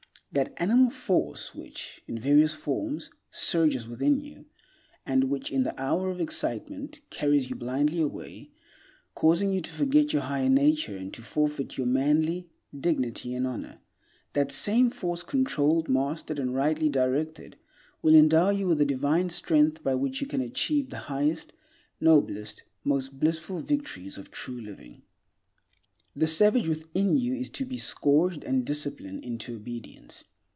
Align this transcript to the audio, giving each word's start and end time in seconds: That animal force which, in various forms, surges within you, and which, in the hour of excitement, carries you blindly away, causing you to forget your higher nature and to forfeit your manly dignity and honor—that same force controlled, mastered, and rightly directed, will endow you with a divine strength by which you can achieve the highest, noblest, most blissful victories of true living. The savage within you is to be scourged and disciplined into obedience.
That 0.33 0.53
animal 0.55 0.89
force 0.91 1.53
which, 1.53 2.01
in 2.07 2.17
various 2.17 2.53
forms, 2.53 3.09
surges 3.31 3.85
within 3.85 4.21
you, 4.21 4.45
and 5.05 5.25
which, 5.25 5.51
in 5.51 5.63
the 5.63 5.77
hour 5.77 6.09
of 6.09 6.21
excitement, 6.21 7.01
carries 7.09 7.49
you 7.49 7.57
blindly 7.57 7.99
away, 7.99 8.49
causing 9.13 9.51
you 9.51 9.59
to 9.59 9.69
forget 9.69 10.13
your 10.13 10.21
higher 10.21 10.47
nature 10.47 10.95
and 10.95 11.13
to 11.15 11.21
forfeit 11.21 11.77
your 11.77 11.85
manly 11.87 12.47
dignity 12.73 13.35
and 13.35 13.45
honor—that 13.45 14.53
same 14.53 14.89
force 14.89 15.21
controlled, 15.23 15.89
mastered, 15.89 16.39
and 16.39 16.55
rightly 16.55 16.87
directed, 16.87 17.57
will 18.01 18.15
endow 18.15 18.51
you 18.51 18.67
with 18.69 18.79
a 18.79 18.85
divine 18.85 19.29
strength 19.29 19.83
by 19.83 19.95
which 19.95 20.21
you 20.21 20.27
can 20.27 20.39
achieve 20.39 20.89
the 20.91 20.97
highest, 21.11 21.51
noblest, 21.99 22.63
most 22.85 23.19
blissful 23.19 23.59
victories 23.59 24.17
of 24.17 24.31
true 24.31 24.61
living. 24.61 25.01
The 26.13 26.27
savage 26.27 26.67
within 26.67 27.17
you 27.17 27.35
is 27.35 27.49
to 27.51 27.65
be 27.65 27.77
scourged 27.77 28.43
and 28.43 28.65
disciplined 28.65 29.23
into 29.23 29.55
obedience. 29.55 30.25